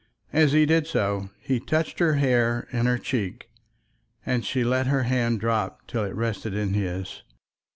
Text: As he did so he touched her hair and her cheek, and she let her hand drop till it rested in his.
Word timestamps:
As 0.33 0.53
he 0.53 0.65
did 0.65 0.87
so 0.87 1.29
he 1.39 1.59
touched 1.59 1.99
her 1.99 2.13
hair 2.15 2.67
and 2.71 2.87
her 2.87 2.97
cheek, 2.97 3.51
and 4.25 4.43
she 4.43 4.63
let 4.63 4.87
her 4.87 5.03
hand 5.03 5.39
drop 5.39 5.85
till 5.85 6.03
it 6.03 6.15
rested 6.15 6.55
in 6.55 6.73
his. 6.73 7.21